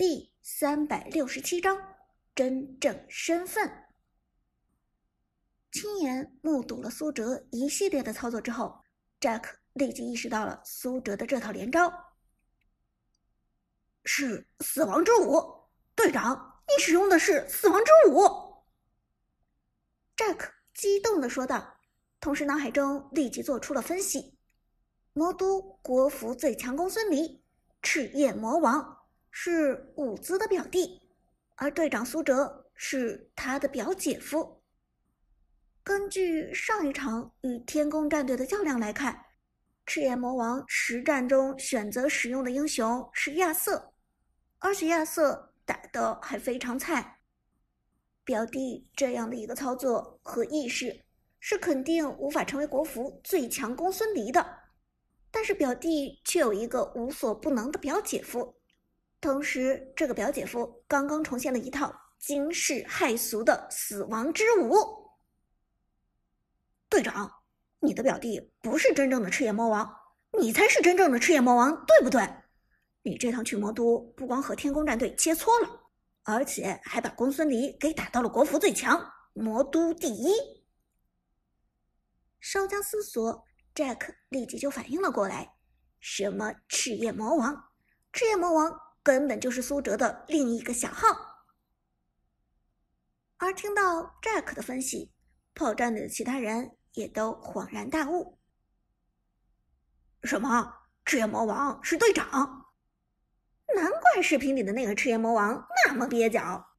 [0.00, 1.78] 第三百六十七章
[2.34, 3.70] 真正身份。
[5.70, 8.80] 亲眼目睹了苏哲一系列的操作之后
[9.20, 11.92] ，Jack 立即意识到了苏哲的这套连招
[14.06, 15.68] 是死亡之舞。
[15.94, 18.22] 队长，你使用的是死亡之舞
[20.16, 21.76] ！Jack 激动的说道，
[22.20, 24.38] 同时脑海中立即做出了分析：
[25.12, 27.44] 魔都国服最强公孙离，
[27.82, 28.96] 赤焰魔王
[29.30, 31.00] 是伍兹的表弟，
[31.56, 34.62] 而队长苏哲是他的表姐夫。
[35.82, 39.24] 根据上一场与天宫战队的较量来看，
[39.86, 43.92] 赤焰魔王实战中选择使用的英雄是亚瑟，
[44.58, 47.20] 而且亚瑟打的还非常菜。
[48.22, 51.02] 表弟这样的一个操作和意识，
[51.40, 54.60] 是肯定无法成为国服最强公孙离的。
[55.30, 58.59] 但是表弟却有一个无所不能的表姐夫，
[59.20, 64.74] 同时这个表姐夫刚刚重现了一套惊世骇俗的死亡之舞。
[66.88, 67.30] 队长，
[67.80, 69.94] 你的表弟不是真正的赤焰魔王，
[70.38, 72.28] 你才是真正的赤焰魔王，对不对？
[73.02, 75.68] 你这趟去魔都，不光和天宫战队切磋了，
[76.22, 80.32] 而且还把公孙离给打到了国服最强，魔都第一。
[82.40, 85.54] 稍加思索，Jack 立即就反应了过来：
[86.00, 87.70] 什么赤焰魔王？
[88.12, 91.06] 赤焰魔王根本就是苏哲的另一个小号。
[93.38, 95.12] 而听到 Jack 的分析，
[95.54, 96.76] 炮战队的其他人。
[96.94, 98.40] 也都恍然大悟。
[100.24, 100.88] 什么？
[101.04, 102.66] 赤焰魔王是队长？
[103.76, 106.76] 难怪视频里的那个赤焰魔王那么蹩脚。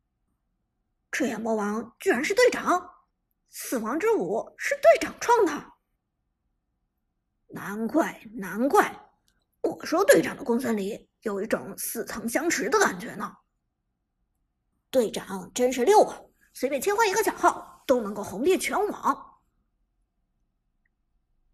[1.13, 3.05] 赤焰魔王居然是队长！
[3.49, 5.71] 死亡之舞是队长创的。
[7.47, 9.09] 难怪，难怪！
[9.61, 13.35] 我说队长的公孙离有一种似曾相识的感觉呢。
[14.89, 16.21] 队长真是溜啊！
[16.53, 19.41] 随便切换一个小号都能够红遍全网。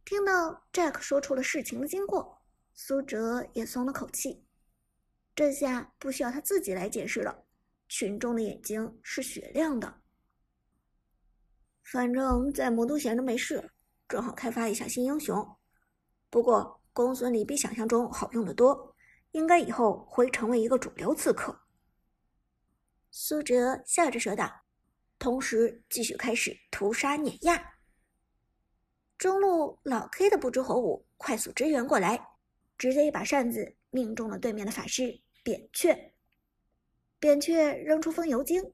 [0.04, 2.42] 听到 Jack 说出了事情的经过，
[2.74, 4.44] 苏哲也松了口气。
[5.36, 7.46] 这下不需要他自己来解释了，
[7.88, 10.02] 群众的眼睛是雪亮的。
[11.84, 13.72] 反正，在魔都闲着没事，
[14.08, 15.58] 正好开发一下新英雄。
[16.32, 18.96] 不过，公孙离比想象中好用的多，
[19.32, 21.62] 应该以后会成为一个主流刺客。
[23.12, 24.64] 苏哲笑着说道，
[25.18, 27.74] 同时继续开始屠杀碾压。
[29.18, 32.28] 中路老 K 的不知火舞快速支援过来，
[32.78, 36.14] 直接一把扇子命中了对面的法师扁鹊。
[37.20, 38.74] 扁鹊扔出风油精，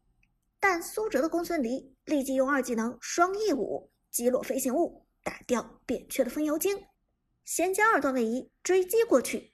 [0.60, 6.86] 但苏哲的公孙离立即用二技能双翼舞击落飞行物，打掉扁鹊的风油精，
[7.46, 9.53] 衔接二段位移追击过去。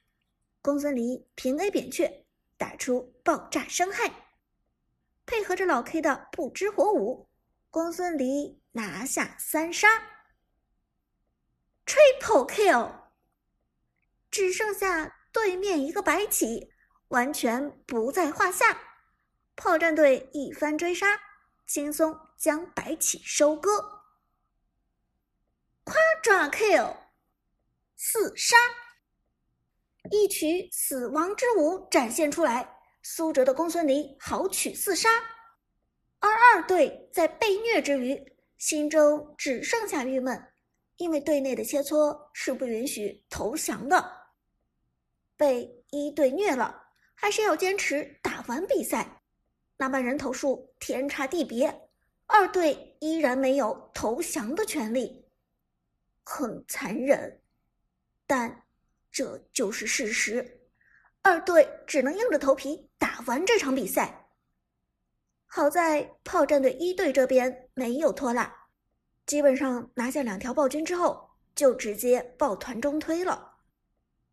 [0.62, 2.26] 公孙离平 A 扁鹊，
[2.58, 4.12] 打出爆炸伤害，
[5.24, 7.30] 配合着老 K 的不知火舞，
[7.70, 9.88] 公孙离拿下三杀。
[11.86, 12.92] Triple kill，
[14.30, 16.72] 只剩下对面一个白起，
[17.08, 18.78] 完全不在话下。
[19.56, 21.20] 炮战队一番追杀，
[21.66, 24.04] 轻松将白起收割。
[25.84, 26.96] 夸抓 kill，
[27.96, 28.56] 四杀，
[30.10, 32.76] 一曲死亡之舞展现出来。
[33.02, 35.08] 苏哲的公孙离豪取四杀，
[36.18, 38.20] 而二队在被虐之余，
[38.58, 40.38] 心中只剩下郁闷。
[40.98, 44.04] 因为队内的切磋是不允许投降的，
[45.34, 46.78] 被一队虐了，
[47.14, 49.22] 还是要坚持打完比赛，
[49.78, 51.88] 哪怕人头数天差地别，
[52.26, 55.24] 二队依然没有投降的权利，
[56.22, 57.40] 很残忍，
[58.26, 58.66] 但
[59.10, 60.60] 这就是事实，
[61.22, 64.28] 二队只能硬着头皮打完这场比赛。
[65.46, 68.68] 好在炮战队一队这边没有拖拉。
[69.26, 73.58] 基本上拿下两条暴君之后，就直接抱团中推了。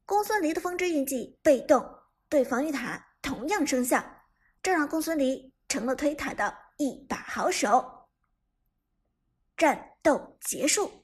[0.05, 1.83] 公孙离的风之印记被动
[2.29, 4.03] 对防御塔同样生效，
[4.63, 8.07] 这让公孙离成了推塔的一把好手。
[9.57, 11.03] 战斗结束，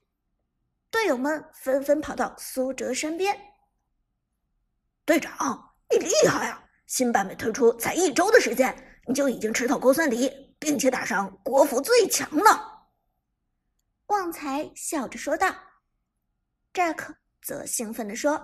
[0.89, 3.52] 队友们纷纷跑到苏哲身边。
[5.05, 6.63] 队长，你厉害啊！
[6.87, 8.73] 新版本推出才一周的时间，
[9.05, 12.87] 你就已经吃透公孙离，并且打上国服最强了。
[14.07, 15.53] 旺财笑着说道
[16.73, 18.41] ，Jack 则兴奋地说：“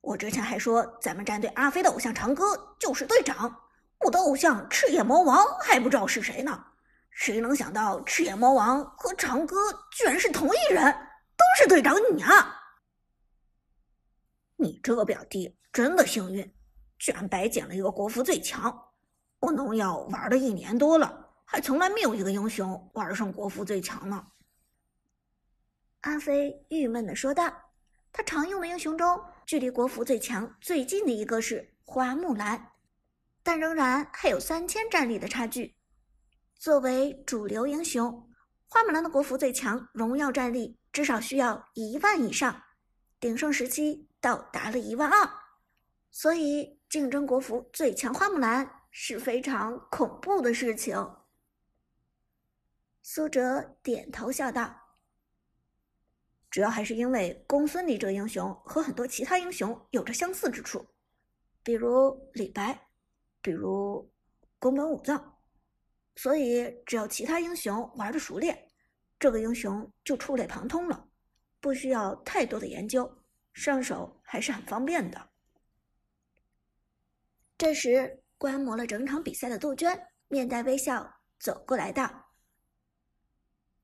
[0.00, 3.54] 我之前还说咱们战队阿飞的偶像长歌就是队长，
[4.00, 6.64] 我的偶像赤焰魔王还不知道是谁呢。
[7.10, 9.56] 谁能想到赤焰魔王和长歌
[9.90, 10.84] 居然是同一人，
[11.36, 12.61] 都是队长你啊！
[14.62, 16.54] 你这个表弟真的幸运，
[16.98, 18.72] 居然白捡了一个国服最强！
[19.40, 24.24] 我农药玩了一年多了，还从来没有一个英雄玩上国服最强呢。
[26.02, 27.52] 阿飞郁闷的说道
[28.12, 32.70] ：“他常用的英雄中，距离国服最强最近的一个是花木兰，
[33.42, 35.76] 但仍然还有三千战力的差距。
[36.56, 38.30] 作为主流英雄，
[38.66, 42.62] 花木兰的国服最强荣耀战力至少需要一万以上，
[43.22, 45.30] 鼎盛时期到达了一万二，
[46.10, 50.96] 所以竞争国服最强花木兰是非常恐怖的事情。”
[53.00, 54.76] 苏哲点头笑道。
[56.50, 60.84] 主要还是因为公孙离这个英雄和很多其他英雄有着相似之处，
[61.62, 62.88] 比如李白，
[63.40, 64.12] 比如
[64.58, 65.38] 宫本武藏，
[66.16, 68.68] 所以只要其他英雄玩的熟练，
[69.20, 71.08] 这个英雄就触类旁通了，
[71.62, 73.10] 不需要太多的研究，
[73.54, 75.30] 上手还是很方便的。
[77.56, 82.32] 这时，观摩了整场比赛的杜鹃面带微笑走过来道。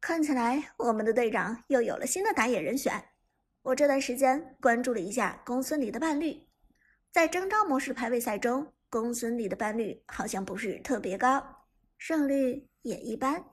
[0.00, 3.02] 看起来我们的队长又有了新的打野人选。
[3.62, 6.48] 我这段时间关注了一下公孙离的伴侣，
[7.12, 11.66] 在征召模式排位赛中，公孙离的伴侣好像不是特别高，
[11.96, 13.44] 胜率也一般。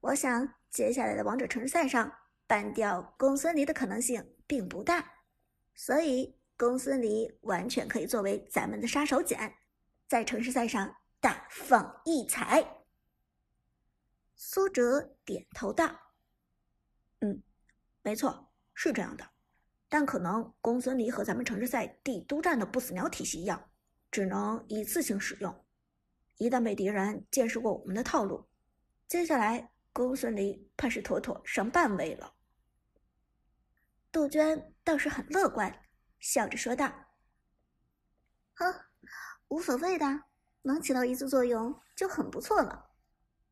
[0.00, 2.12] 我想接下来的王者城市赛上，
[2.48, 5.12] 办掉公孙离的可能性并不大，
[5.74, 9.52] 所以公孙离完全可以作为咱们的杀手锏，
[10.08, 12.78] 在城市赛上大放异彩。
[14.34, 15.94] 苏哲点头道
[17.20, 17.42] ：“嗯，
[18.02, 19.28] 没错，是这样的。
[19.90, 23.70] 但可能公孙离和咱们城市赛帝都战的不死鸟体系一样，
[24.10, 25.64] 只能一次性使用。
[26.38, 28.48] 一旦被敌人见识过我们的套路，
[29.06, 32.32] 接下来公孙离怕是妥妥上半位了。”
[34.18, 35.72] 杜鹃倒是很乐观，
[36.18, 36.92] 笑着说道
[38.54, 38.74] ：“哼，
[39.46, 40.24] 无所谓的，
[40.62, 42.86] 能起到一次作用就很不错了。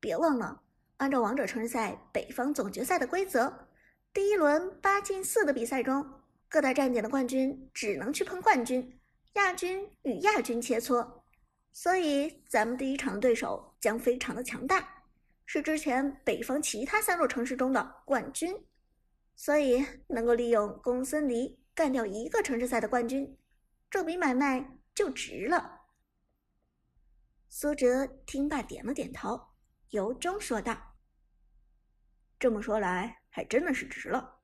[0.01, 0.61] 别忘了。”
[0.99, 3.69] 按照王者城市赛北方总决赛的规则，
[4.13, 6.05] 第一轮八进四的比赛中，
[6.49, 8.99] 各大站点的冠军只能去碰冠军，
[9.35, 11.23] 亚军与亚军切磋。
[11.73, 14.85] 所以咱们第一场的对手将非常的强大，
[15.45, 18.53] 是之前北方其他三座城市中的冠军。
[19.37, 23.39] 所以能够利用公孙离干掉一个城市赛的冠军，
[23.89, 25.83] 这笔买卖就值了。
[27.49, 29.49] 苏哲听罢点了点头。
[29.91, 30.97] 由衷说道
[32.41, 34.41] ：“这么说来，还真的是值了。”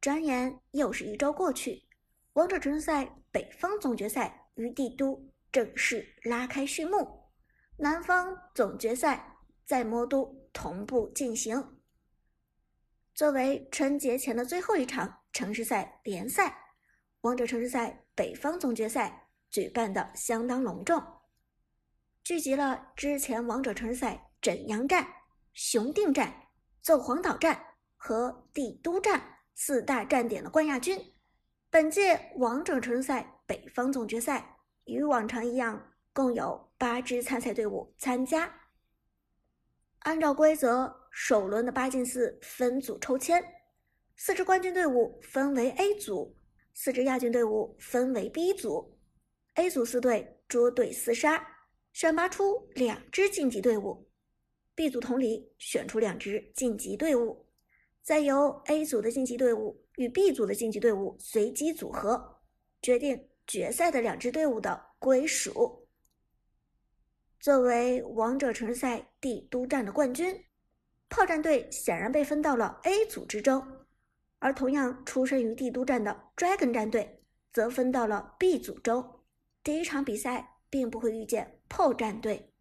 [0.00, 1.88] 转眼又是一周过去，
[2.34, 7.24] 王者城市赛北方总决赛于帝都正式拉开序幕，
[7.78, 11.75] 南方总决赛在魔都同步进行。
[13.16, 16.54] 作为春节前的最后一场城市赛联赛，
[17.22, 21.02] 王者城市赛北方总决赛举办的相当隆重。
[22.22, 25.08] 聚集了之前王者城市赛枕阳站、
[25.54, 26.30] 雄定站、
[26.82, 27.58] 奏黄岛站
[27.96, 31.00] 和帝都站四大站点的冠亚军。
[31.70, 38.52] 本届王者城市赛北方总决赛与往常一样，共有八支参赛队伍参加。
[40.00, 43.42] 按照规则，首轮的八进四分组抽签，
[44.16, 46.36] 四支冠军队伍分为 A 组，
[46.74, 48.98] 四支亚军队伍分为 B 组。
[49.54, 51.42] A 组四队捉对厮杀。
[51.94, 54.06] 选拔出两支晋级队伍
[54.74, 57.46] ，B 组同理选出两支晋级队伍，
[58.02, 62.42] 再由 A 组的晋级队伍与 B 组的晋级队伍随机组合，
[62.82, 65.88] 决定决赛的两支队伍的归属。
[67.40, 70.44] 作为王者城市赛帝都站的冠军，
[71.08, 73.66] 炮战队显然被分到了 A 组之中，
[74.38, 77.22] 而同样出身于帝都站的 Dragon 战队
[77.52, 79.24] 则分到了 B 组中。
[79.62, 80.52] 第一场比赛。
[80.68, 82.52] 并不会遇见炮战队，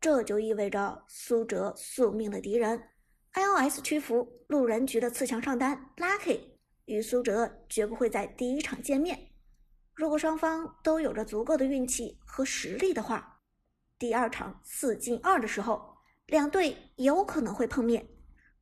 [0.00, 2.80] 这就意味着苏哲宿命的敌人
[3.34, 6.40] iOS 屈服，路人局的刺强上单 Lucky
[6.84, 9.32] 与苏哲绝不会在第一场见面。
[9.94, 13.42] 如果双方都有着足够的运气和实力的话，
[13.98, 15.95] 第二场四进二的时候，
[16.26, 18.06] 两队有可能会碰面。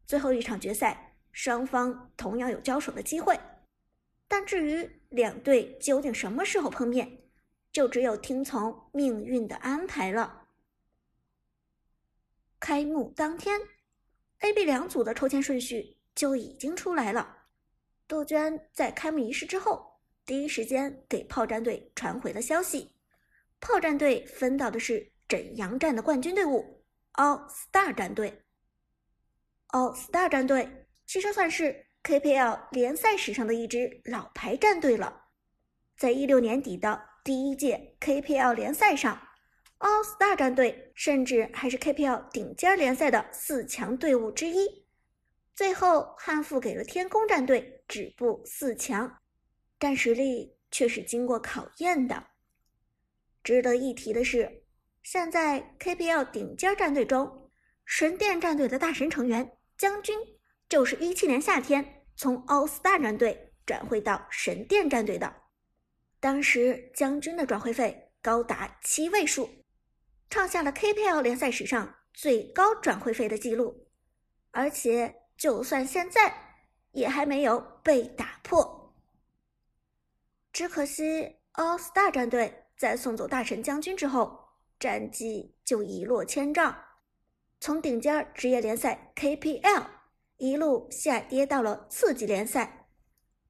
[0.06, 3.38] 最后一场决赛，双方同样有交手的机会。
[4.28, 7.20] 但至于两队究竟什么时候碰面？
[7.72, 10.46] 就只有听从命运的安排了。
[12.60, 13.60] 开幕当天
[14.40, 17.46] ，A、B 两组的抽签顺序就已经出来了。
[18.06, 22.92] 杜鹃在开幕仪式之后，第一时间给炮战队传回了消息：
[23.58, 26.73] 炮战队分到的是枕阳站的冠军队伍
[27.14, 28.42] All Star 战队。
[29.68, 35.22] All Star 战队其实算是 KPL 联赛史上的一支老牌战队了。
[35.96, 39.28] 在一六年底的第一届 KPL 联赛上
[39.78, 44.84] ，All Star 战队甚至还是 KPL 顶尖联赛的四强队伍之一。
[45.54, 49.18] 最后汉服给了天宫战队止步四强，
[49.78, 52.26] 但实力却是经过考验的。
[53.44, 54.63] 值得一提的是，
[55.04, 57.50] 现在 KPL 顶尖战队中，
[57.84, 60.18] 神殿战队的大神成员将军
[60.66, 65.42] 就是一七年夏天从 All Star 战队转会到神殿战队的。
[66.20, 69.66] 当时将军的转会费高达七位数，
[70.30, 73.86] 创下了 KPL 联赛史上最高转会费的记录，
[74.52, 76.34] 而且就算现在
[76.92, 78.96] 也还没有被打破。
[80.50, 84.43] 只可惜 All Star 战队在送走大神将军之后，
[84.84, 86.76] 战绩就一落千丈，
[87.58, 89.86] 从顶尖职业联赛 KPL
[90.36, 92.90] 一路下跌到了次级联赛。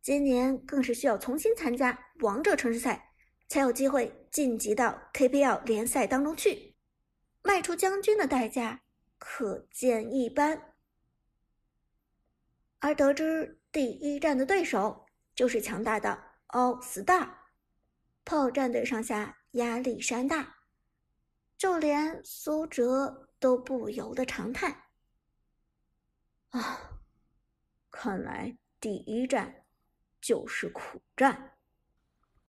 [0.01, 3.11] 今年更是需要重新参加王者城市赛，
[3.49, 6.77] 才有机会晋级到 KPL 联赛当中去。
[7.43, 8.83] 卖出将军的代价
[9.19, 10.77] 可见一斑。
[12.79, 16.17] 而得知第一战的对手就是强大的
[16.51, 17.29] All Star，
[18.25, 20.59] 炮战队上下压力山大，
[21.65, 24.83] 就连苏哲都不由得长叹
[26.53, 27.01] ：“啊，
[27.91, 29.65] 看来第一站。”
[30.21, 31.54] 就是苦战。